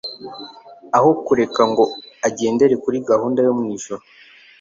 [0.97, 1.83] aho kureka ngo
[2.27, 4.03] agendere kuri gahunda yo mu ijuru.